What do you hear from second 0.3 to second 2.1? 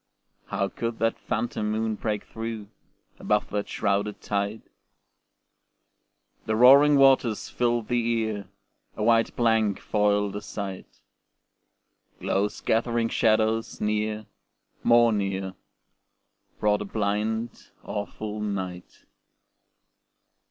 How could that phantom moon